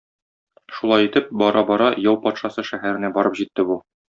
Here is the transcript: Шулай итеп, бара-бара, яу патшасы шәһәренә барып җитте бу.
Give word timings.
Шулай 0.77 1.05
итеп, 1.09 1.29
бара-бара, 1.41 1.91
яу 2.09 2.19
патшасы 2.27 2.67
шәһәренә 2.71 3.13
барып 3.21 3.39
җитте 3.43 3.69
бу. 3.71 3.81